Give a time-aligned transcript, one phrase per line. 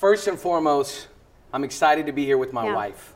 [0.00, 1.08] First and foremost,
[1.52, 2.74] I'm excited to be here with my Yeah.
[2.74, 3.12] wife.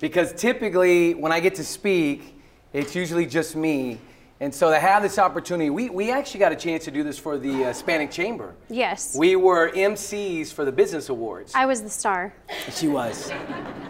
[0.00, 2.38] Because typically, when I get to speak,
[2.74, 3.98] it's usually just me.
[4.38, 7.18] And so to have this opportunity, we, we actually got a chance to do this
[7.18, 8.54] for the uh, Hispanic Chamber.
[8.68, 9.16] Yes.
[9.16, 11.54] We were MCs for the Business Awards.
[11.54, 12.34] I was the star.
[12.70, 13.32] She was.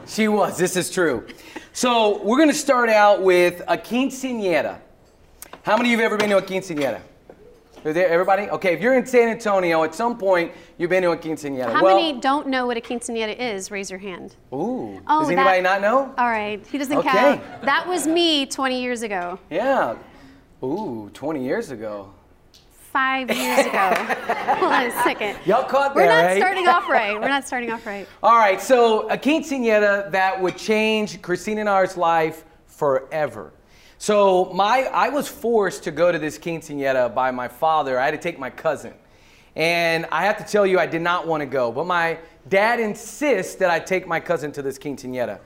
[0.07, 0.57] She was.
[0.57, 1.27] This is true.
[1.73, 4.79] So we're going to start out with a quinceañera.
[5.65, 7.01] How many of you have ever been to a quinceañera?
[7.85, 8.43] Is there everybody?
[8.51, 11.73] Okay, if you're in San Antonio, at some point you've been to a quinceañera.
[11.73, 13.71] How well, many don't know what a quinceanera is?
[13.71, 14.37] Raise your hand.
[14.53, 15.01] Ooh.
[15.07, 16.13] Oh, Does that- anybody not know?
[16.19, 17.09] All right, he doesn't Okay.
[17.09, 17.63] count.
[17.63, 19.39] That was me 20 years ago.
[19.49, 19.95] Yeah.
[20.63, 22.13] Ooh, 20 years ago.
[22.93, 23.79] Five years ago.
[24.59, 25.39] Hold on a second.
[25.47, 26.37] Y'all caught We're not right?
[26.37, 27.19] starting off right.
[27.19, 28.07] We're not starting off right.
[28.23, 33.53] All right, so a quinceañera that would change Christina and R's life forever.
[34.01, 38.01] So my, I was forced to go to this quinceañera by my father.
[38.01, 38.95] I had to take my cousin.
[39.55, 41.71] And I have to tell you, I did not want to go.
[41.71, 42.19] But my
[42.49, 45.39] dad insists that I take my cousin to this quinceañera.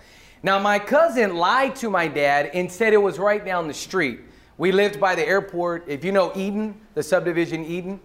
[0.45, 4.21] Now, my cousin lied to my dad and said it was right down the street.
[4.57, 5.89] We lived by the airport.
[5.89, 7.99] If you know Eden, the subdivision Eden,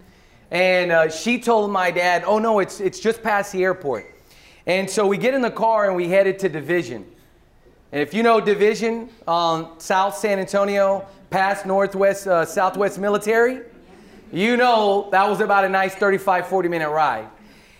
[0.50, 4.12] and uh, she told my dad, "Oh no, it's it's just past the airport."
[4.66, 7.06] And so we get in the car and we headed to Division.
[7.92, 13.62] And if you know Division, um, South San Antonio, past Northwest, uh, Southwest Military,
[14.32, 17.28] you know that was about a nice 35, 40 minute ride.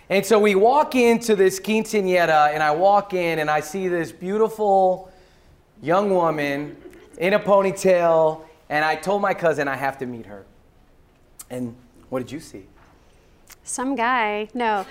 [0.09, 4.11] And so we walk into this quinceañera, and I walk in and I see this
[4.11, 5.13] beautiful
[5.81, 6.77] young woman
[7.19, 10.45] in a ponytail, and I told my cousin I have to meet her.
[11.51, 11.77] And
[12.09, 12.67] what did you see?
[13.63, 14.85] Some guy, no.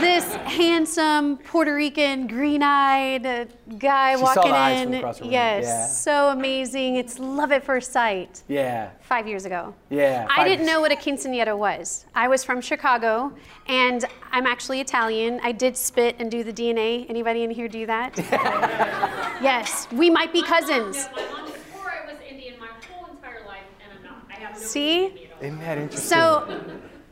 [0.00, 3.44] This handsome Puerto Rican, green-eyed uh,
[3.78, 4.88] guy She saw walking the eyes in.
[4.88, 5.86] from across the room, Yes, yeah.
[5.86, 6.96] so amazing.
[6.96, 8.42] It's love at first sight.
[8.48, 9.74] Yeah, Five years ago.
[9.90, 10.26] yeah.
[10.34, 12.06] I didn't know what a quinceanera was.
[12.14, 13.32] I was from Chicago,
[13.66, 15.40] and I'm actually Italian.
[15.42, 17.06] I did spit and do the DNA.
[17.10, 18.16] Anybody in here do that?
[19.42, 20.96] yes, we might be cousins.
[20.96, 24.24] Yeah, my mom swore I was Indian my whole entire life, and I'm not.
[24.30, 25.06] I have no See?
[25.06, 25.44] Indian at all.
[25.44, 26.08] Isn't that interesting?
[26.08, 26.60] So,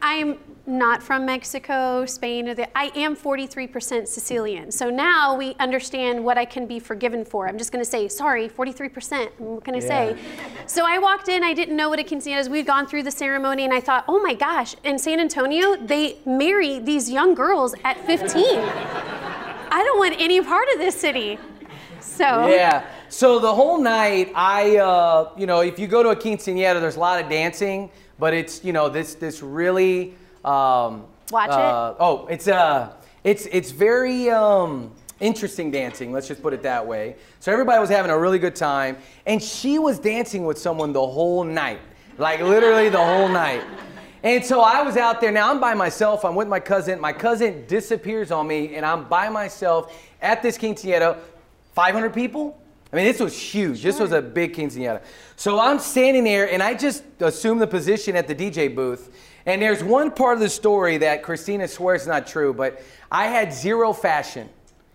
[0.01, 4.73] I'm not from Mexico, Spain, or the, I am 43% Sicilian.
[4.73, 7.47] So now we understand what I can be forgiven for.
[7.47, 9.29] I'm just going to say, sorry, 43%.
[9.39, 10.17] What can I say?
[10.67, 12.49] So I walked in, I didn't know what a quinceañera is.
[12.49, 16.17] We'd gone through the ceremony, and I thought, oh my gosh, in San Antonio, they
[16.25, 18.45] marry these young girls at 15.
[18.47, 21.39] I don't want any part of this city.
[22.01, 22.87] So, Yeah.
[23.11, 26.97] So the whole night, I, uh, you know, if you go to a quinceañera, there's
[26.97, 30.17] a lot of dancing, but it's, you know, this this really.
[30.45, 31.55] Um, Watch it.
[31.55, 36.13] uh, Oh, it's uh, it's it's very um, interesting dancing.
[36.13, 37.17] Let's just put it that way.
[37.41, 38.97] So everybody was having a really good time,
[39.27, 41.81] and she was dancing with someone the whole night,
[42.19, 43.63] like literally the whole night.
[44.23, 45.31] And so I was out there.
[45.31, 46.25] Now I'm by myself.
[46.25, 46.99] I'm with my cousin.
[47.01, 51.19] My cousin disappears on me, and I'm by myself at this quinceañera.
[51.75, 52.59] 500 people?
[52.93, 53.83] I mean, this was huge.
[53.83, 55.03] This was a big quinceañera.
[55.37, 59.13] So I'm standing there, and I just assume the position at the DJ booth.
[59.47, 63.27] And there's one part of the story that Christina swears is not true, but I
[63.27, 64.43] had zero fashion.
[64.43, 64.51] And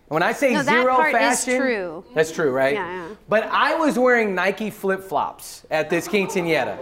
[0.08, 2.04] when I say No, that zero part is fashion, true.
[2.14, 2.74] that's true, right?
[2.74, 3.14] Yeah, yeah.
[3.28, 6.78] But I was wearing Nike flip flops at this quinceañera.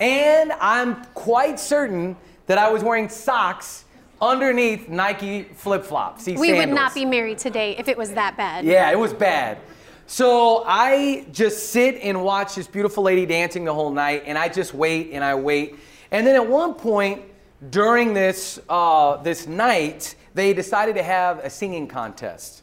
[0.00, 3.84] And I'm quite certain that I was wearing socks
[4.20, 6.26] underneath Nike flip flops.
[6.26, 8.64] we would not be married today if it was that bad.
[8.64, 9.58] Yeah, it was bad.
[10.06, 14.48] So I just sit and watch this beautiful lady dancing the whole night, and I
[14.48, 15.76] just wait and I wait.
[16.10, 17.22] And then at one point
[17.70, 22.62] during this uh, this night, they decided to have a singing contest.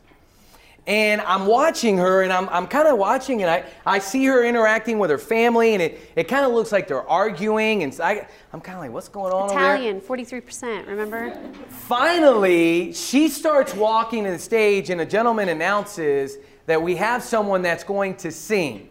[0.88, 4.44] And I'm watching her, and I'm, I'm kind of watching, and I, I see her
[4.46, 7.82] interacting with her family, and it, it kind of looks like they're arguing.
[7.82, 9.50] And I, I'm kind of like, what's going on?
[9.50, 11.36] Italian, 43%, remember?
[11.70, 17.64] Finally, she starts walking to the stage, and a gentleman announces that we have someone
[17.64, 18.88] that's going to sing.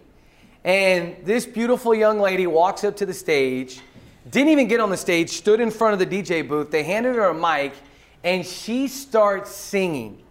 [0.64, 3.80] And this beautiful young lady walks up to the stage,
[4.30, 6.70] didn't even get on the stage, stood in front of the DJ booth.
[6.70, 7.74] They handed her a mic,
[8.22, 10.22] and she starts singing.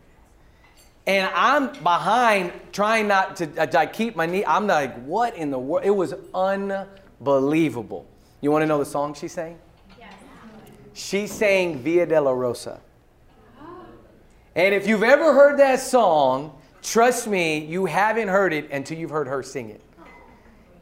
[1.05, 4.45] And I'm behind, trying not to uh, I keep my knee.
[4.45, 5.85] I'm like, what in the world?
[5.85, 8.07] It was unbelievable.
[8.41, 9.59] You want to know the song she sang?
[10.93, 12.79] She sang Via Dolorosa.
[14.55, 19.09] And if you've ever heard that song, trust me, you haven't heard it until you've
[19.09, 19.81] heard her sing it.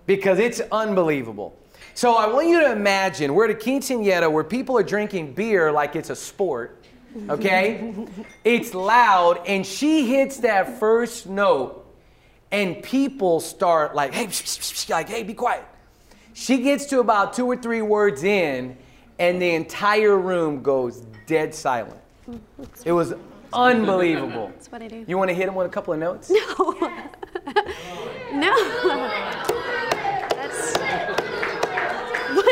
[0.06, 1.58] Because it's unbelievable.
[1.94, 5.72] So I want you to imagine we're at a quinceanera where people are drinking beer
[5.72, 6.84] like it's a sport,
[7.30, 7.94] okay?
[8.44, 11.86] it's loud, and she hits that first note,
[12.52, 14.30] and people start like, hey,
[14.90, 15.66] like, hey, be quiet.
[16.34, 18.78] She gets to about two or three words in,
[19.20, 22.00] and the entire room goes dead silent.
[22.86, 23.14] It was
[23.54, 24.48] unbelievable.
[24.48, 25.04] That's what I do.
[25.08, 26.30] You want to hit him with a couple of notes?
[26.32, 26.96] No.
[28.34, 29.50] no.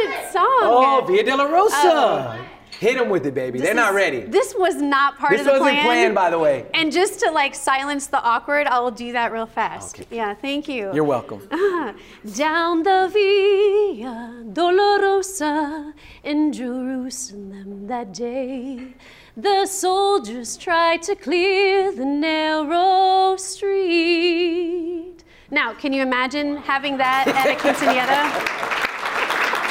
[0.08, 0.46] What song?
[0.64, 1.72] Oh, Via Dolorosa.
[1.74, 2.46] Oh.
[2.80, 3.60] Hit him with it, baby.
[3.60, 4.20] This They're not is- ready.
[4.22, 5.60] This was not part This of the plan.
[5.76, 6.66] This wasn't planned, by the way.
[6.74, 10.00] And just to like silence the awkward, I will do that real fast.
[10.00, 10.16] Okay.
[10.16, 10.90] Yeah, thank you.
[10.94, 11.40] You're welcome.
[12.38, 15.94] Down the Via Dolorosa
[16.24, 18.94] in Jerusalem that day,
[19.36, 25.24] the soldiers tried to clear the narrow street.
[25.52, 28.96] Now, can you imagine having that at a quinceanera?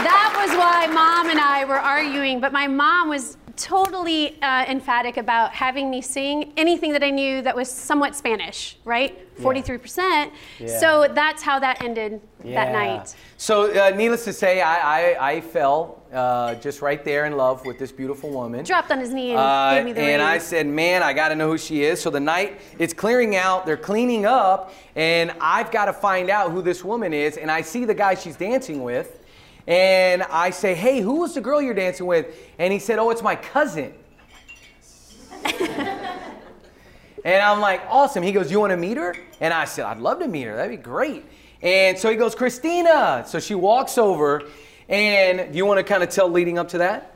[0.09, 5.17] That was why mom and I were arguing, but my mom was totally uh, emphatic
[5.17, 9.13] about having me sing anything that I knew that was somewhat Spanish, right?
[9.39, 10.31] 43%.
[10.61, 10.79] Yeah.
[10.79, 13.15] So that's how that ended that night.
[13.37, 14.77] So, uh, needless to say, I,
[15.15, 18.65] I, I fell uh, just right there in love with this beautiful woman.
[18.65, 20.29] Dropped on his knee and Uh, gave me the and ring.
[20.29, 22.01] I said, man, I got to know who she is.
[22.01, 26.53] So the night it's clearing out, they're cleaning up, and I've got to find out
[26.53, 27.37] who this woman is.
[27.37, 29.18] And I see the guy she's dancing with,
[29.69, 32.35] and I say, hey, who was the girl you're dancing with?
[32.59, 33.93] And he said, oh, it's my cousin.
[35.45, 38.23] and I'm like, awesome.
[38.23, 39.15] He goes, you want to meet her?
[39.41, 40.57] And I said, I'd love to meet her.
[40.57, 41.27] That'd be great.
[41.61, 43.25] And so he goes, Christina.
[43.27, 44.45] So she walks over,
[44.89, 47.15] and do you want to kind of tell leading up to that?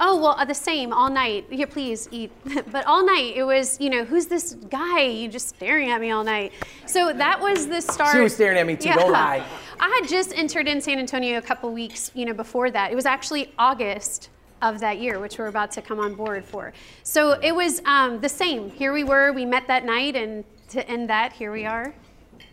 [0.00, 1.46] Oh, well, uh, the same all night.
[1.50, 2.30] Here, please eat.
[2.72, 5.02] but all night, it was, you know, who's this guy?
[5.02, 6.52] You just staring at me all night.
[6.86, 8.14] So that was the start.
[8.14, 9.44] She was staring at me too, don't lie.
[9.78, 12.92] I had just entered in San Antonio a couple weeks, you know, before that.
[12.92, 14.30] It was actually August
[14.62, 16.72] of that year, which we're about to come on board for.
[17.02, 18.70] So it was um, the same.
[18.70, 19.32] Here we were.
[19.32, 21.94] We met that night, and to end that, here we are.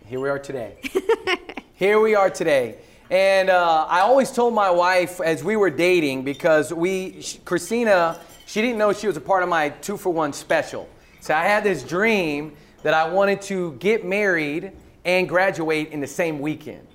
[0.06, 0.78] Here we are today.
[1.76, 2.78] Here we are today.
[3.10, 8.62] And uh, I always told my wife as we were dating because we, Christina, she
[8.62, 10.88] didn't know she was a part of my two for one special.
[11.20, 14.72] So I had this dream that I wanted to get married
[15.04, 16.88] and graduate in the same weekend.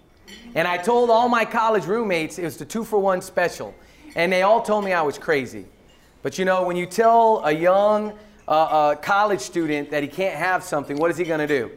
[0.59, 3.73] And I told all my college roommates it was the two for one special.
[4.17, 5.67] And they all told me I was crazy.
[6.21, 8.13] But you know, when you tell a young
[8.49, 11.71] uh, uh, college student that he can't have something, what is he going to do?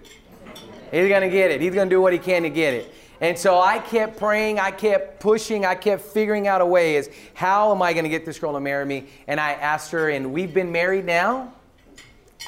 [0.90, 1.62] He's going to get it.
[1.62, 2.92] He's going to do what he can to get it.
[3.20, 7.08] And so I kept praying, I kept pushing, I kept figuring out a way is
[7.36, 9.10] how am I going to get this girl to marry me?
[9.28, 11.54] And I asked her, and we've been married now?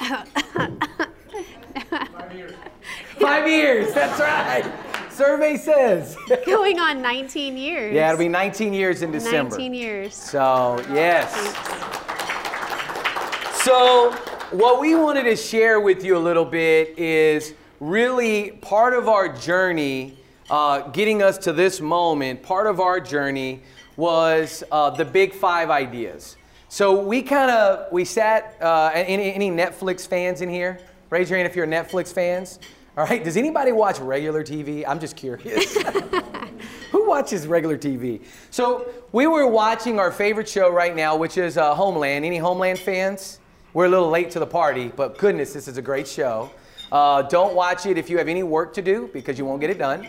[3.20, 4.93] Five years, that's right.
[5.14, 6.16] Survey says.
[6.46, 7.94] Going on 19 years.
[7.94, 9.50] yeah, it'll be 19 years in December.
[9.50, 10.14] 19 years.
[10.14, 11.32] So, yes.
[13.62, 14.12] So,
[14.50, 19.28] what we wanted to share with you a little bit is really part of our
[19.28, 20.16] journey,
[20.50, 22.42] uh, getting us to this moment.
[22.42, 23.62] Part of our journey
[23.96, 26.36] was uh, the big five ideas.
[26.68, 28.56] So we kind of we sat.
[28.60, 30.80] Uh, any, any Netflix fans in here?
[31.08, 32.58] Raise your hand if you're Netflix fans.
[32.96, 33.24] All right.
[33.24, 34.84] Does anybody watch regular TV?
[34.86, 35.76] I'm just curious.
[36.92, 38.22] Who watches regular TV?
[38.52, 42.24] So we were watching our favorite show right now, which is uh, Homeland.
[42.24, 43.40] Any Homeland fans?
[43.72, 46.50] We're a little late to the party, but goodness, this is a great show.
[46.92, 49.70] Uh, don't watch it if you have any work to do because you won't get
[49.70, 50.06] it done.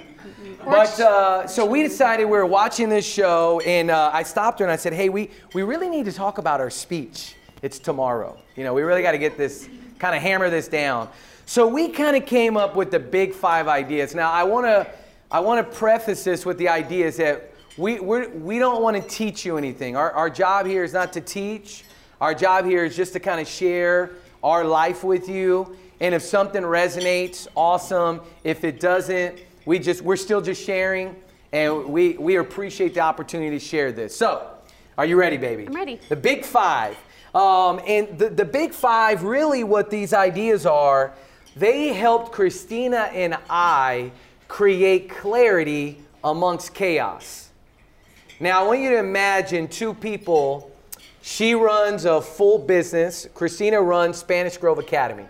[0.64, 4.66] But uh, so we decided we were watching this show, and uh, I stopped her
[4.66, 7.36] and I said, "Hey, we we really need to talk about our speech.
[7.64, 8.38] It's tomorrow.
[8.56, 9.68] You know, we really got to get this
[10.00, 11.10] kind of hammer this down."
[11.46, 14.16] So we kind of came up with the big five ideas.
[14.16, 14.88] Now I want to
[15.32, 19.04] I want to preface this with the ideas that we we're, we don't want to
[19.08, 19.96] teach you anything.
[19.96, 21.84] Our our job here is not to teach.
[22.22, 24.12] Our job here is just to kind of share
[24.44, 25.78] our life with you.
[26.00, 28.22] And if something resonates, awesome.
[28.44, 31.16] If it doesn't, we just we're still just sharing,
[31.52, 34.16] and we we appreciate the opportunity to share this.
[34.16, 34.48] So,
[34.98, 35.68] are you ready, baby?
[35.68, 36.00] I'm ready.
[36.10, 36.98] The big five,
[37.36, 39.24] um, and the the big five.
[39.24, 41.14] Really, what these ideas are,
[41.56, 44.12] they helped Christina and I
[44.48, 47.50] create clarity amongst chaos.
[48.40, 50.72] Now, I want you to imagine two people.
[51.22, 53.28] She runs a full business.
[53.34, 55.26] Christina runs Spanish Grove Academy.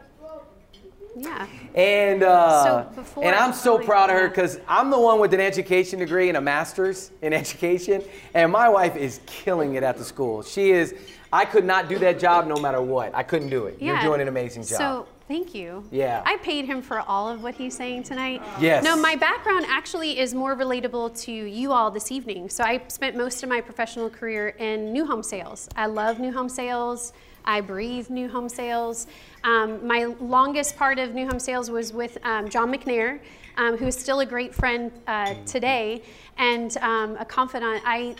[1.15, 1.47] Yeah.
[1.73, 5.33] And uh, So before- and I'm so proud of her because I'm the one with
[5.33, 8.03] an education degree and a master's in education,
[8.33, 10.43] and my wife is killing it at the school.
[10.43, 10.93] She is.
[11.33, 13.13] I could not do that job no matter what.
[13.13, 13.81] I couldn't do it.
[13.81, 14.77] You're doing an amazing job.
[14.77, 15.83] So thank you.
[15.91, 16.21] Yeah.
[16.25, 18.41] I paid him for all of what he's saying tonight.
[18.59, 18.85] Yes.
[18.85, 22.47] No, my background actually is more relatable to you all this evening.
[22.49, 25.67] So I spent most of my professional career in new home sales.
[25.75, 27.11] I love new home sales.
[27.45, 29.07] I breathe new home sales.
[29.43, 33.19] Um, my longest part of new home sales was with um, John McNair.
[33.57, 36.01] um, who is still a great friend uh, today
[36.37, 37.81] and um, a confidant.
[37.85, 38.15] I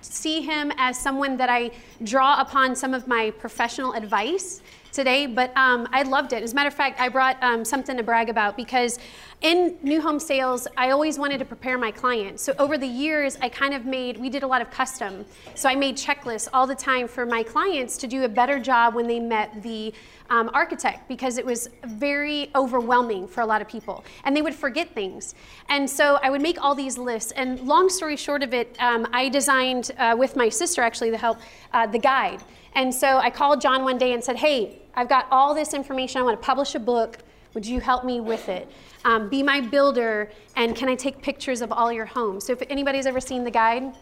[0.00, 1.70] see him as someone that I
[2.04, 6.42] draw upon some of my professional advice today, but um, I loved it.
[6.42, 8.98] As a matter of fact, I brought um, something to brag about because
[9.42, 12.42] in new home sales, I always wanted to prepare my clients.
[12.42, 15.26] So over the years, I kind of made, we did a lot of custom.
[15.54, 18.94] So I made checklists all the time for my clients to do a better job
[18.94, 19.92] when they met the
[20.30, 24.54] um, architect because it was very overwhelming for a lot of people and they would
[24.54, 25.34] forget things.
[25.68, 27.30] And so I would make all these lists.
[27.32, 31.18] And long story short of it, um, I designed uh, with my sister actually to
[31.18, 31.38] help
[31.72, 32.42] uh, the guide.
[32.74, 36.20] And so I called John one day and said, Hey, I've got all this information.
[36.20, 37.18] I want to publish a book.
[37.56, 38.70] Would you help me with it?
[39.06, 42.44] Um, be my builder, and can I take pictures of all your homes?
[42.44, 43.94] So if anybody's ever seen the guide,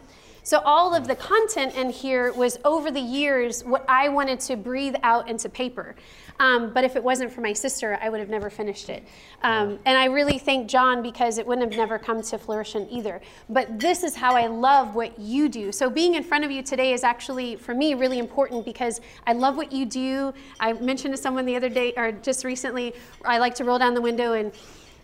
[0.45, 4.55] so all of the content in here was over the years what I wanted to
[4.55, 5.95] breathe out into paper.
[6.39, 9.03] Um, but if it wasn't for my sister, I would have never finished it.
[9.41, 13.21] Um, and I really thank John because it wouldn't have never come to fruition either.
[13.49, 15.71] But this is how I love what you do.
[15.71, 19.33] So being in front of you today is actually, for me, really important because I
[19.33, 20.31] love what you do.
[20.59, 22.93] I mentioned to someone the other day, or just recently,
[23.25, 24.51] I like to roll down the window and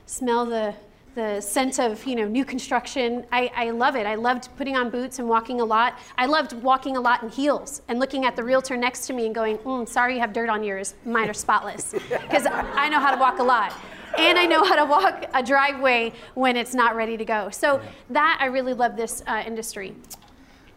[0.05, 0.75] smell the
[1.15, 3.25] the sense of you know new construction.
[3.31, 4.05] I, I, love it.
[4.05, 5.99] I loved putting on boots and walking a lot.
[6.17, 9.25] I loved walking a lot in heels and looking at the realtor next to me
[9.25, 10.95] and going, mm, "Sorry, you have dirt on yours.
[11.05, 13.73] Mine are spotless," because I know how to walk a lot.
[14.17, 17.49] And I know how to walk a driveway when it's not ready to go.
[17.49, 19.95] So that I really love this uh, industry.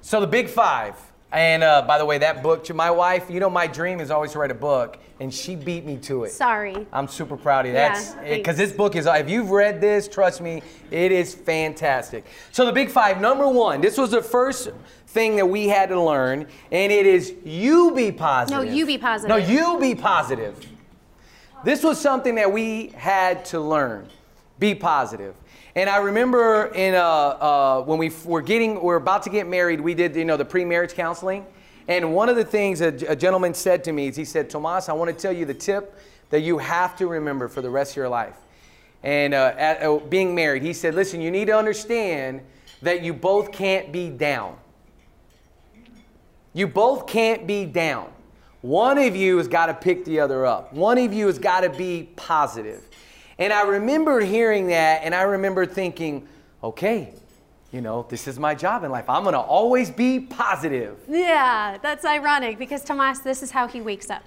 [0.02, 0.94] So the big five.
[1.34, 4.12] And uh, by the way, that book to my wife, you know, my dream is
[4.12, 6.30] always to write a book, and she beat me to it.
[6.30, 6.86] Sorry.
[6.92, 7.72] I'm super proud of you.
[7.72, 9.06] That's because this book is.
[9.06, 10.62] If you've read this, trust me,
[10.92, 12.24] it is fantastic.
[12.52, 13.20] So the big five.
[13.20, 14.70] Number one, this was the first
[15.08, 18.64] thing that we had to learn, and it is you be positive.
[18.64, 19.28] No, you be positive.
[19.28, 20.64] No, you be positive.
[21.64, 24.08] This was something that we had to learn.
[24.58, 25.34] Be positive.
[25.74, 29.48] And I remember in uh, uh, when we were getting, we we're about to get
[29.48, 31.44] married, we did you know the pre-marriage counseling,
[31.88, 34.88] and one of the things a, a gentleman said to me is he said, Tomas,
[34.88, 35.98] I want to tell you the tip
[36.30, 38.36] that you have to remember for the rest of your life.
[39.02, 42.40] And uh, at, uh, being married, he said, listen, you need to understand
[42.80, 44.56] that you both can't be down.
[46.54, 48.10] You both can't be down.
[48.62, 50.72] One of you has got to pick the other up.
[50.72, 52.88] One of you has got to be positive.
[53.38, 56.28] And I remember hearing that and I remember thinking,
[56.62, 57.12] okay,
[57.74, 59.08] you know, this is my job in life.
[59.08, 60.96] I'm going to always be positive.
[61.08, 64.22] Yeah, that's ironic because Tomas, this is how he wakes up.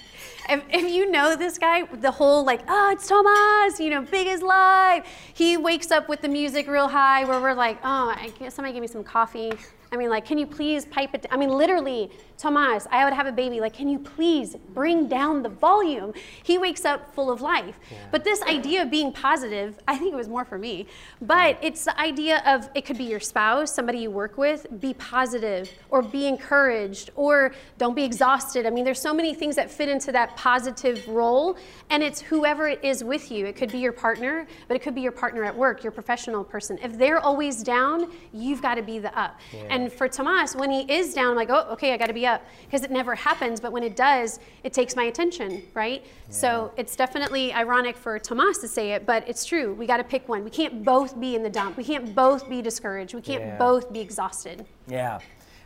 [0.50, 4.28] If, if you know this guy, the whole like, oh, it's Tomas, you know, big
[4.28, 5.08] as life.
[5.34, 8.74] He wakes up with the music real high where we're like, oh, I guess somebody
[8.74, 9.54] give me some coffee.
[9.92, 11.26] I mean, like, can you please pipe it?
[11.32, 13.60] I mean, literally, Tomas, I would have a baby.
[13.60, 16.14] Like, can you please bring down the volume?
[16.44, 17.80] He wakes up full of life.
[17.90, 17.98] Yeah.
[18.12, 20.88] But this idea of being positive, I think it was more for me.
[21.22, 24.94] But it's the idea of it could be your spouse, somebody you work with, be
[24.94, 28.66] positive or be encouraged or don't be exhausted.
[28.66, 31.58] I mean, there's so many things that fit into that positive role.
[31.90, 33.46] And it's whoever it is with you.
[33.46, 36.44] It could be your partner, but it could be your partner at work, your professional
[36.44, 36.78] person.
[36.84, 39.40] If they're always down, you've got to be the up.
[39.54, 39.77] Yeah.
[39.78, 42.26] And for Tomas, when he is down, I'm like, oh, okay, I got to be
[42.26, 43.60] up because it never happens.
[43.60, 46.04] But when it does, it takes my attention, right?
[46.04, 46.34] Yeah.
[46.34, 49.76] So it's definitely ironic for Tomas to say it, but it's true.
[49.76, 50.44] We got to pick one.
[50.44, 51.78] We can't both be in the dump.
[51.78, 53.14] We can't both be discouraged.
[53.14, 53.58] We can't yeah.
[53.58, 54.66] both be exhausted.
[54.88, 55.20] Yeah.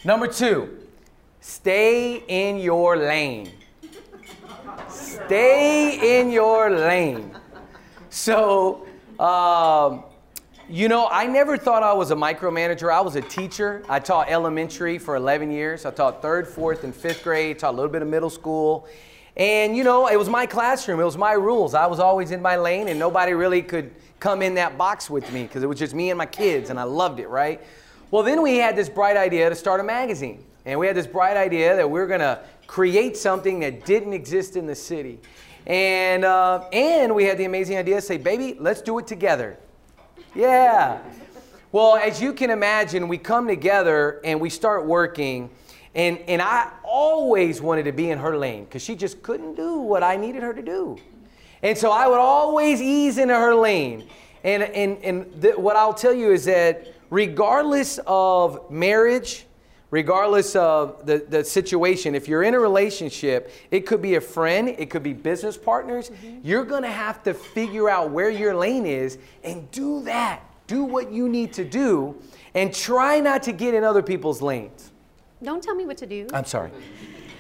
[0.04, 0.78] Number two,
[1.40, 3.50] stay in your lane.
[4.90, 7.32] stay in your lane.
[8.10, 8.86] So,
[9.20, 10.04] um,
[10.72, 12.92] you know, I never thought I was a micromanager.
[12.92, 13.84] I was a teacher.
[13.90, 15.86] I taught elementary for 11 years.
[15.86, 18.88] I taught third, fourth, and fifth grade, taught a little bit of middle school.
[19.36, 21.74] And, you know, it was my classroom, it was my rules.
[21.74, 25.30] I was always in my lane, and nobody really could come in that box with
[25.34, 27.62] me because it was just me and my kids, and I loved it, right?
[28.10, 30.44] Well, then we had this bright idea to start a magazine.
[30.66, 34.14] And we had this bright idea that we are going to create something that didn't
[34.14, 35.20] exist in the city.
[35.66, 39.58] And, uh, and we had the amazing idea to say, baby, let's do it together.
[40.34, 41.00] Yeah.
[41.72, 45.50] Well, as you can imagine, we come together and we start working.
[45.94, 49.80] And, and I always wanted to be in her lane because she just couldn't do
[49.80, 50.98] what I needed her to do.
[51.62, 54.08] And so I would always ease into her lane.
[54.44, 59.46] And, and, and th- what I'll tell you is that regardless of marriage,
[59.92, 64.70] regardless of the, the situation, if you're in a relationship, it could be a friend,
[64.70, 66.40] it could be business partners, mm-hmm.
[66.44, 70.42] you're gonna have to figure out where your lane is and do that.
[70.68, 72.16] Do what you need to do
[72.54, 74.92] and try not to get in other people's lanes.
[75.44, 76.28] Don't tell me what to do.
[76.34, 76.72] I'm sorry.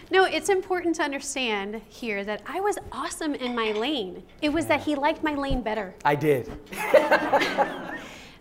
[0.09, 4.23] No, it's important to understand here that I was awesome in my lane.
[4.41, 5.93] It was that he liked my lane better.
[6.03, 6.51] I did.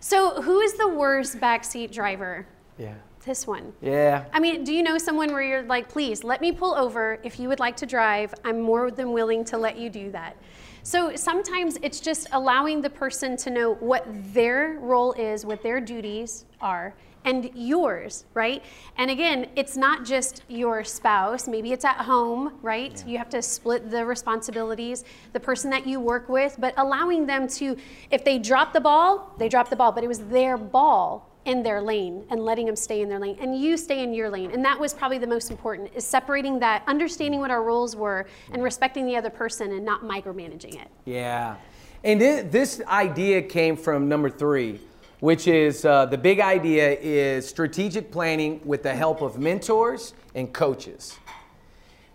[0.03, 2.47] So, who is the worst backseat driver?
[2.79, 2.95] Yeah.
[3.25, 3.73] This one.
[3.81, 4.25] Yeah.
[4.33, 7.39] I mean, do you know someone where you're like, please let me pull over if
[7.39, 8.33] you would like to drive?
[8.43, 10.35] I'm more than willing to let you do that.
[10.83, 15.79] So sometimes it's just allowing the person to know what their role is, what their
[15.79, 18.63] duties are, and yours, right?
[18.97, 22.97] And again, it's not just your spouse, maybe it's at home, right?
[23.05, 23.11] Yeah.
[23.11, 27.47] You have to split the responsibilities, the person that you work with, but allowing them
[27.49, 27.77] to,
[28.09, 31.63] if they drop the ball, they drop the ball, but it was their ball in
[31.63, 34.51] their lane and letting them stay in their lane and you stay in your lane
[34.51, 38.27] and that was probably the most important is separating that understanding what our roles were
[38.51, 41.55] and respecting the other person and not micromanaging it Yeah.
[42.03, 44.79] And thi- this idea came from number three,
[45.19, 50.51] which is uh, the big idea is strategic planning with the help of mentors and
[50.51, 51.19] coaches.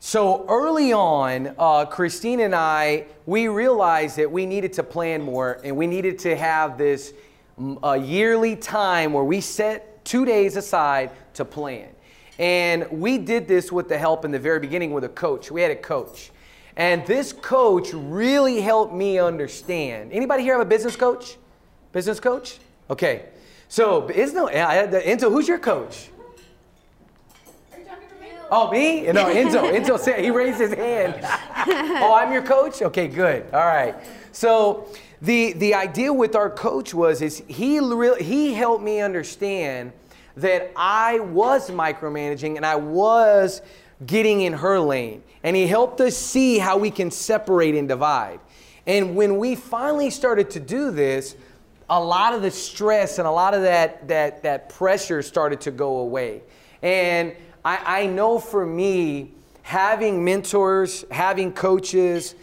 [0.00, 5.61] So early on, uh, Christine and I, we realized that we needed to plan more
[5.64, 7.12] and we needed to have this
[7.83, 11.89] a yearly time where we set two days aside to plan.
[12.39, 15.51] And we did this with the help in the very beginning with a coach.
[15.51, 16.31] We had a coach.
[16.77, 20.13] And this coach really helped me understand.
[20.13, 21.39] Anybody here have a business coach?
[21.93, 22.59] Business coach?
[22.91, 23.27] Okay.
[23.69, 26.11] So, is no, I had the- Enzo, who's your coach?
[28.51, 29.03] Oh, me?
[29.11, 29.73] No, Enzo.
[29.77, 31.15] Enzo said he raised his hand.
[31.25, 32.83] oh, I'm your coach?
[32.83, 33.47] Okay, good.
[33.53, 33.95] All right.
[34.31, 34.87] So
[35.23, 39.93] the the idea with our coach was is he really he helped me understand
[40.37, 43.63] that I was micromanaging and I was
[44.05, 45.23] getting in her lane.
[45.43, 48.41] And he helped us see how we can separate and divide.
[48.87, 51.37] And when we finally started to do this,
[51.89, 55.71] a lot of the stress and a lot of that that that pressure started to
[55.71, 56.43] go away.
[56.83, 59.33] And I, I know for me,
[59.63, 62.35] having mentors, having coaches,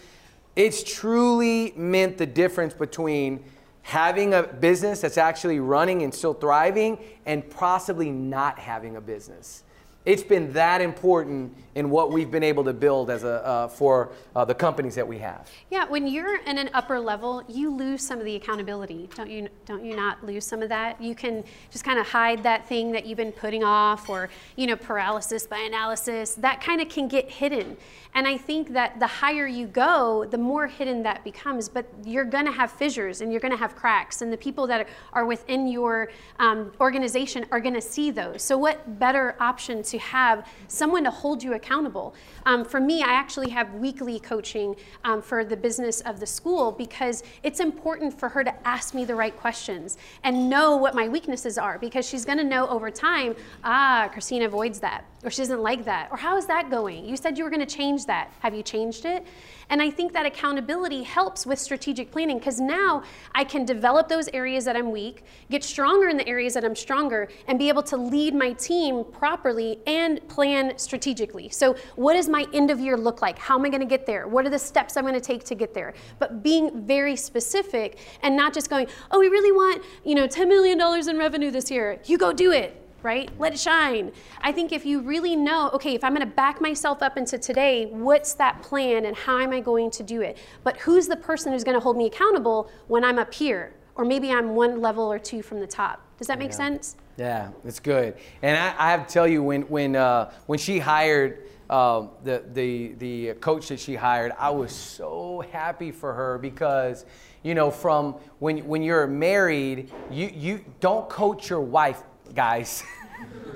[0.56, 3.44] it's truly meant the difference between
[3.82, 9.64] having a business that's actually running and still thriving and possibly not having a business.
[10.06, 14.12] It's been that important in what we've been able to build as a, uh, for
[14.36, 15.50] uh, the companies that we have.
[15.72, 19.10] Yeah, when you're in an upper level, you lose some of the accountability.
[19.16, 21.02] Don't you don't you not lose some of that?
[21.02, 24.68] You can just kind of hide that thing that you've been putting off or, you
[24.68, 26.36] know, paralysis by analysis.
[26.36, 27.78] That kind of can get hidden.
[28.16, 31.68] And I think that the higher you go, the more hidden that becomes.
[31.70, 34.22] But you're going to have fissures and you're going to have cracks.
[34.22, 38.44] And the people that are within your um, organization are going to see those.
[38.44, 42.16] So, what better option to have someone to hold you accountable?
[42.46, 46.72] Um, for me, I actually have weekly coaching um, for the business of the school
[46.72, 51.08] because it's important for her to ask me the right questions and know what my
[51.08, 55.42] weaknesses are because she's going to know over time, ah, Christina avoids that or she
[55.42, 57.06] doesn't like that or how is that going?
[57.06, 58.32] You said you were going to change that.
[58.40, 59.26] Have you changed it?
[59.70, 63.04] And I think that accountability helps with strategic planning because now
[63.34, 66.76] I can develop those areas that I'm weak, get stronger in the areas that I'm
[66.76, 71.50] stronger, and be able to lead my team properly and plan strategically.
[71.50, 73.38] So, what does my end of year look like?
[73.38, 74.28] How am I going to get there?
[74.28, 75.94] What are the steps I'm going to take to get there?
[76.20, 80.48] But being very specific and not just going, oh, we really want, you know, $10
[80.48, 82.00] million in revenue this year.
[82.06, 83.30] You go do it right?
[83.38, 84.12] Let it shine.
[84.42, 87.38] I think if you really know, okay, if I'm going to back myself up into
[87.38, 90.38] today, what's that plan and how am I going to do it?
[90.64, 93.74] But who's the person who's going to hold me accountable when I'm up here?
[93.96, 96.02] Or maybe I'm one level or two from the top.
[96.18, 96.56] Does that make Yeah.
[96.56, 96.96] sense?
[97.18, 98.16] Yeah, it's good.
[98.42, 102.44] And I, I have to tell you, when when uh, when she hired uh, the
[102.54, 107.06] the the coach that she hired, I was so happy for her because
[107.44, 112.02] you know from when when you're married, you you don't coach your wife,
[112.34, 112.84] guys.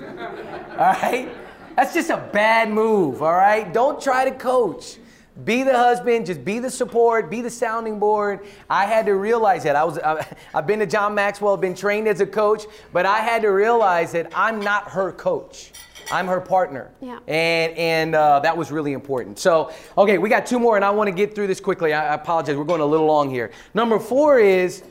[0.00, 1.28] all right,
[1.74, 3.22] that's just a bad move.
[3.22, 4.98] All right, don't try to coach.
[5.44, 8.46] Be the husband, just be the support, be the sounding board.
[8.68, 9.76] I had to realize that.
[9.76, 13.20] I was I, I've been to John Maxwell, been trained as a coach, but I
[13.20, 15.72] had to realize that I'm not her coach.
[16.10, 16.90] I'm her partner.
[17.00, 17.18] Yeah.
[17.28, 19.38] And and uh, that was really important.
[19.38, 21.92] So, okay, we got two more and I want to get through this quickly.
[21.92, 22.56] I, I apologize.
[22.56, 23.50] We're going a little long here.
[23.74, 24.82] Number 4 is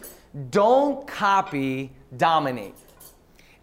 [0.49, 2.75] don't copy, dominate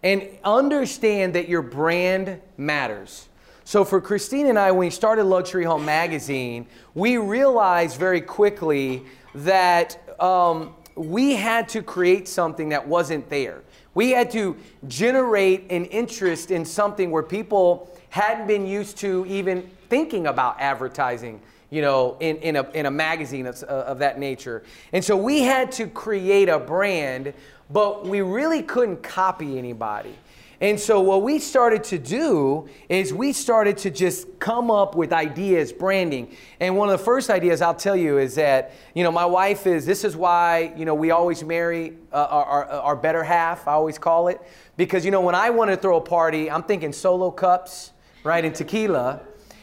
[0.05, 3.27] and understand that your brand matters.
[3.67, 9.01] So for Christine and I, when we started Luxury Home Magazine, we realized very quickly
[9.33, 13.63] that um, we had to create something that wasn't there.
[13.95, 14.55] We had to
[14.87, 21.41] generate an interest in something where people hadn't been used to even thinking about advertising
[21.71, 24.61] you know, in, in, a, in a magazine of, of that nature.
[24.93, 27.33] And so we had to create a brand,
[27.71, 30.15] but we really couldn't copy anybody.
[30.61, 35.11] And so what we started to do is we started to just come up with
[35.11, 36.35] ideas, branding.
[36.59, 39.67] And one of the first ideas I'll tell you is that, you know, my wife
[39.67, 43.67] is, this is why, you know, we always marry uh, our, our, our better half,
[43.67, 44.39] I always call it.
[44.77, 47.91] Because, you know, when I want to throw a party, I'm thinking solo cups,
[48.23, 49.21] right, and tequila.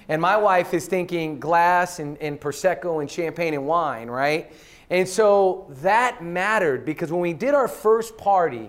[0.09, 4.53] And my wife is thinking glass and, and Prosecco and champagne and wine, right?
[4.91, 8.69] And so that mattered because when we did our first party,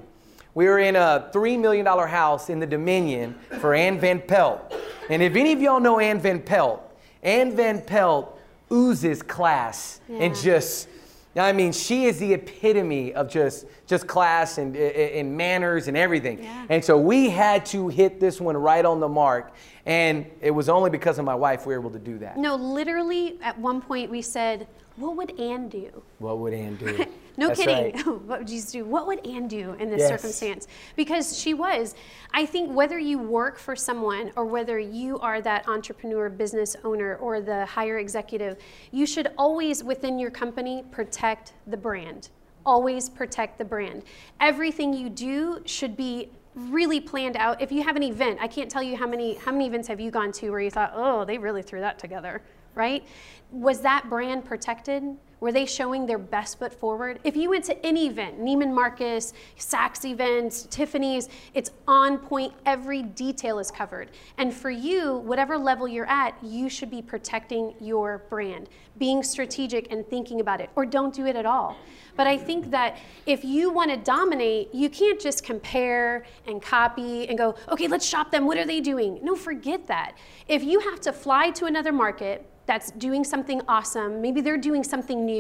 [0.55, 4.73] we were in a $3 million house in the Dominion for Ann Van Pelt.
[5.09, 6.81] And if any of y'all know Ann Van Pelt,
[7.23, 8.39] Ann Van Pelt
[8.71, 10.19] oozes class Yeah.
[10.19, 10.87] and just,
[11.35, 16.43] I mean, she is the epitome of just, just class and, and manners and everything.
[16.43, 16.65] Yeah.
[16.69, 19.53] And so we had to hit this one right on the mark.
[19.85, 22.37] And it was only because of my wife we were able to do that.
[22.37, 26.03] No, literally, at one point we said, What would Ann do?
[26.19, 27.05] What would Ann do?
[27.35, 27.95] No That's kidding.
[27.95, 28.05] right.
[28.27, 28.85] what would Jesus do?
[28.85, 30.09] What would Ann do in this Yes.
[30.09, 30.67] circumstance?
[30.95, 31.95] Because she was.
[32.31, 37.15] I think whether you work for someone or whether you are that entrepreneur, business owner,
[37.15, 38.57] or the higher executive,
[38.91, 42.29] you should always, within your company, protect the brand.
[42.67, 44.03] Always protect the brand.
[44.39, 47.59] Everything you do should be really planned out.
[47.59, 49.99] If you have an event, I can't tell you how many how many events have
[49.99, 52.43] you gone to where you thought, "Oh, they really threw that together."
[52.75, 53.05] Right?
[53.51, 55.03] Was that brand protected?
[55.43, 57.19] Were they showing their best foot forward?
[57.25, 62.53] If you went to any event, Neiman Marcus, Saks events, Tiffany's, it's on point.
[62.65, 64.11] Every detail is covered.
[64.37, 69.91] And for you, whatever level you're at, you should be protecting your brand, being strategic
[69.91, 71.75] and thinking about it, or don't do it at all.
[72.15, 77.27] But I think that if you want to dominate, you can't just compare and copy
[77.27, 78.45] and go, okay, let's shop them.
[78.47, 79.19] What are they doing?
[79.21, 80.13] No, forget that.
[80.47, 84.83] If you have to fly to another market, that's doing something awesome, maybe they're doing
[84.83, 85.32] something new,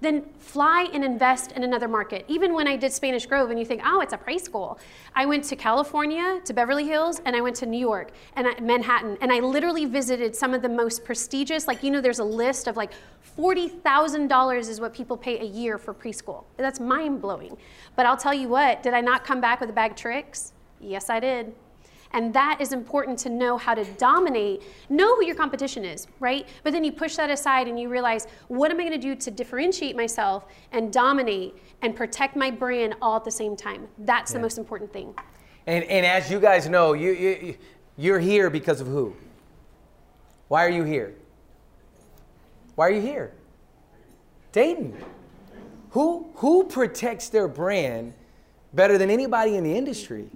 [0.00, 2.24] then fly and invest in another market.
[2.28, 4.78] Even when I did Spanish Grove and you think, oh, it's a preschool.
[5.14, 8.60] I went to California, to Beverly Hills, and I went to New York and I,
[8.60, 12.24] Manhattan, and I literally visited some of the most prestigious, like, you know, there's a
[12.24, 12.92] list of like
[13.38, 16.44] $40,000 is what people pay a year for preschool.
[16.56, 17.56] That's mind blowing.
[17.94, 20.52] But I'll tell you what, did I not come back with a bag of tricks?
[20.80, 21.54] Yes, I did.
[22.16, 26.48] And that is important to know how to dominate, know who your competition is, right?
[26.64, 29.30] But then you push that aside and you realize, what am I gonna do to
[29.30, 33.86] differentiate myself and dominate and protect my brand all at the same time?
[33.98, 35.14] That's the most important thing.
[35.66, 37.56] And, and as you guys know, you, you,
[37.98, 39.14] you're here because of who?
[40.48, 41.14] Why are you here?
[42.76, 43.34] Why are you here?
[44.52, 44.96] Dayton.
[45.90, 48.14] Who, who protects their brand
[48.72, 50.30] better than anybody in the industry?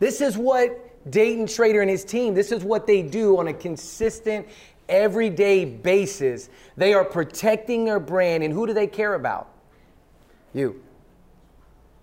[0.00, 3.52] This is what Dayton Trader and his team, this is what they do on a
[3.52, 4.46] consistent,
[4.88, 6.48] everyday basis.
[6.76, 9.48] They are protecting their brand, and who do they care about?
[10.52, 10.82] You.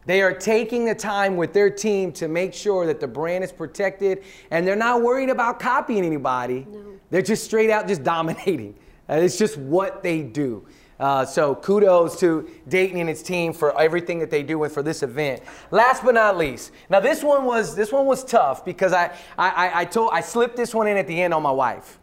[0.06, 3.52] They are taking the time with their team to make sure that the brand is
[3.52, 6.66] protected and they're not worried about copying anybody.
[6.70, 7.00] No.
[7.12, 8.76] They're just straight out just dominating.
[9.08, 10.66] It's just what they do.
[11.02, 14.84] Uh, so kudos to Dayton and its team for everything that they do and for
[14.84, 15.42] this event.
[15.72, 19.50] Last but not least, now this one was this one was tough because I I,
[19.50, 21.98] I, I told I slipped this one in at the end on my wife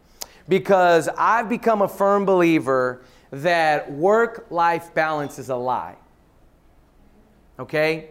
[0.49, 5.95] because I've become a firm believer that work-life balance is a lie
[7.59, 8.09] okay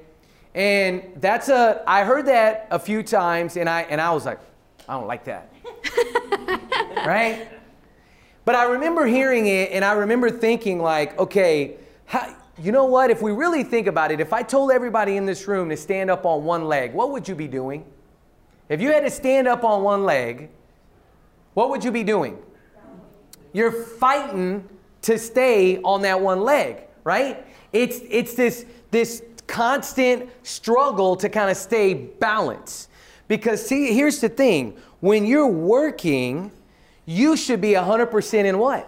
[0.54, 4.38] and that's a i heard that a few times and i and i was like
[4.88, 5.52] i don't like that
[7.04, 7.48] right
[8.48, 13.10] but i remember hearing it and i remember thinking like okay how, you know what
[13.10, 16.10] if we really think about it if i told everybody in this room to stand
[16.10, 17.84] up on one leg what would you be doing
[18.68, 20.48] if you had to stand up on one leg
[21.52, 22.38] what would you be doing
[23.52, 24.68] you're fighting
[25.02, 27.44] to stay on that one leg, right?
[27.72, 32.90] It's it's this this constant struggle to kind of stay balanced.
[33.26, 34.76] Because see, here's the thing.
[35.00, 36.50] When you're working,
[37.08, 38.86] you should be 100% in what?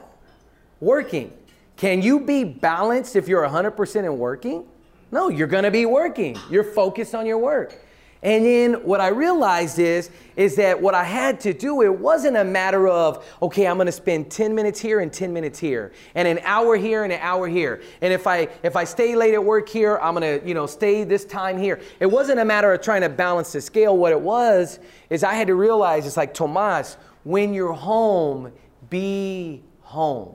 [0.79, 1.33] Working.
[1.79, 4.67] Can you be balanced if you're 100% in working?
[5.11, 6.39] No, you're going to be working.
[6.51, 7.75] You're focused on your work.
[8.23, 12.37] And then what I realized is is that what I had to do it wasn't
[12.37, 15.93] a matter of okay, I'm going to spend 10 minutes here and 10 minutes here
[16.15, 17.81] and an hour here and an hour here.
[18.03, 20.67] And if I if I stay late at work here, I'm going to, you know,
[20.67, 21.81] stay this time here.
[21.99, 23.97] It wasn't a matter of trying to balance the scale.
[23.97, 24.79] What it was
[25.09, 28.53] is I had to realize it's like Tomas, when you're home,
[28.89, 30.35] be home.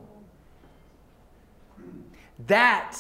[2.48, 2.98] That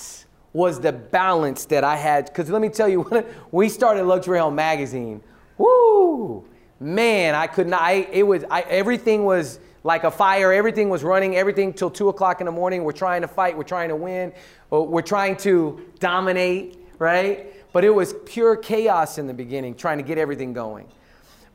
[0.53, 2.25] was the balance that I had.
[2.25, 5.21] Because let me tell you, when we started Luxury Home Magazine,
[5.57, 6.45] woo,
[6.79, 7.81] man, I could not.
[7.81, 10.51] I, it was I, everything was like a fire.
[10.51, 11.35] Everything was running.
[11.35, 12.83] Everything till two o'clock in the morning.
[12.83, 13.57] We're trying to fight.
[13.57, 14.33] We're trying to win.
[14.71, 17.51] Uh, we're trying to dominate, right?
[17.75, 20.87] but it was pure chaos in the beginning, trying to get everything going.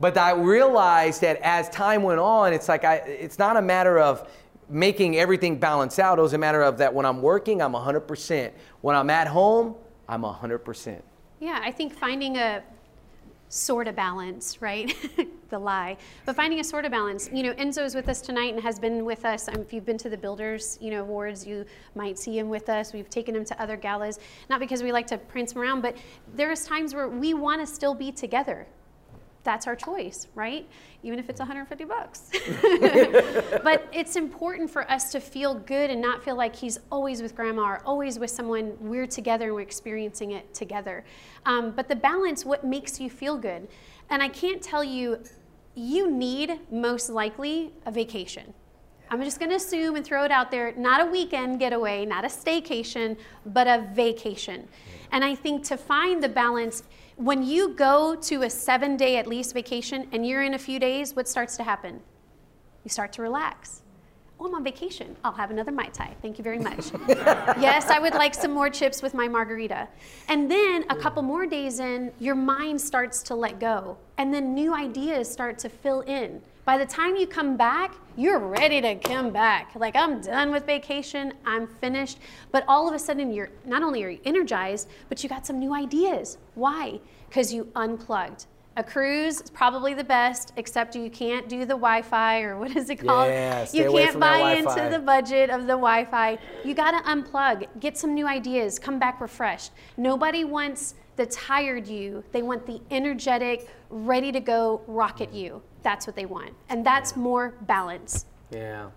[0.00, 3.98] But I realized that as time went on, it's like I, it's not a matter
[3.98, 4.28] of
[4.70, 6.18] making everything balance out.
[6.18, 8.52] It was a matter of that when I'm working, I'm 100%.
[8.80, 9.74] When I'm at home,
[10.08, 11.02] I'm 100%.
[11.38, 12.62] Yeah, I think finding a
[13.50, 14.94] sort of balance, right?
[15.50, 17.28] the lie, but finding a sort of balance.
[17.32, 19.48] You know, Enzo is with us tonight and has been with us.
[19.48, 22.68] Um, if you've been to the Builders, you know, awards, you might see him with
[22.68, 22.92] us.
[22.92, 25.96] We've taken him to other galas, not because we like to prance him around, but
[26.36, 28.66] there's times where we want to still be together
[29.42, 30.68] that's our choice, right?
[31.02, 32.30] Even if it's 150 bucks.
[33.62, 37.34] but it's important for us to feel good and not feel like he's always with
[37.34, 38.76] grandma or always with someone.
[38.80, 41.04] We're together and we're experiencing it together.
[41.46, 43.68] Um, but the balance, what makes you feel good?
[44.10, 45.22] And I can't tell you,
[45.74, 48.52] you need most likely a vacation.
[49.10, 52.24] I'm just going to assume and throw it out there not a weekend getaway, not
[52.24, 54.60] a staycation, but a vacation.
[54.60, 55.06] Mm-hmm.
[55.12, 56.84] And I think to find the balance,
[57.16, 60.78] when you go to a seven day at least vacation and you're in a few
[60.78, 62.00] days, what starts to happen?
[62.84, 63.82] You start to relax.
[64.38, 65.14] Oh, I'm on vacation.
[65.22, 66.16] I'll have another Mai Tai.
[66.22, 66.92] Thank you very much.
[67.60, 69.86] yes, I would like some more chips with my margarita.
[70.28, 71.00] And then a mm.
[71.00, 73.98] couple more days in, your mind starts to let go.
[74.16, 76.40] And then new ideas start to fill in.
[76.70, 79.74] By the time you come back, you're ready to come back.
[79.74, 82.20] Like, I'm done with vacation, I'm finished.
[82.52, 85.58] But all of a sudden, you're not only are you energized, but you got some
[85.58, 86.38] new ideas.
[86.54, 87.00] Why?
[87.28, 88.46] Because you unplugged.
[88.80, 92.88] A cruise is probably the best, except you can't do the Wi-Fi or what is
[92.88, 93.28] it called?
[93.28, 96.38] Yeah, stay you away can't from buy into the budget of the Wi-Fi.
[96.64, 99.72] You got to unplug, get some new ideas, come back refreshed.
[99.98, 102.24] Nobody wants the tired you.
[102.32, 105.60] They want the energetic, ready to go rocket you.
[105.82, 108.24] That's what they want, and that's more balance.
[108.50, 108.88] Yeah.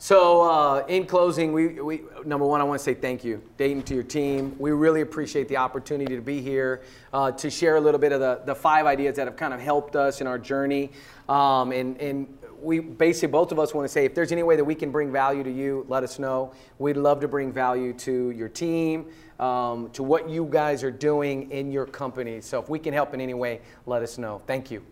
[0.00, 3.82] So, uh, in closing, we, we number one, I want to say thank you, Dayton,
[3.82, 4.54] to your team.
[4.56, 6.82] We really appreciate the opportunity to be here
[7.12, 9.60] uh, to share a little bit of the, the five ideas that have kind of
[9.60, 10.92] helped us in our journey.
[11.28, 14.54] Um, and, and we basically, both of us want to say if there's any way
[14.54, 16.52] that we can bring value to you, let us know.
[16.78, 19.06] We'd love to bring value to your team,
[19.40, 22.40] um, to what you guys are doing in your company.
[22.40, 24.42] So, if we can help in any way, let us know.
[24.46, 24.84] Thank you.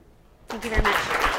[0.49, 1.36] Thank you very much.